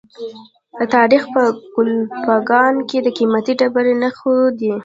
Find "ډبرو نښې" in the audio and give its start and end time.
3.59-4.35